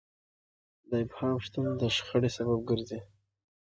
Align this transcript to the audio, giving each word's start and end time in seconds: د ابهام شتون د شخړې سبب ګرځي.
د 0.89 0.91
ابهام 1.03 1.35
شتون 1.45 1.67
د 1.81 1.81
شخړې 1.95 2.29
سبب 2.37 2.59
ګرځي. 2.69 2.99